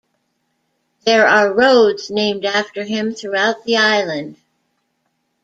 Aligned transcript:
There 1.05 1.27
are 1.27 1.53
roads 1.53 2.09
named 2.09 2.43
after 2.43 2.83
him 2.83 3.13
throughout 3.13 3.65
the 3.65 3.77
island. 3.77 4.35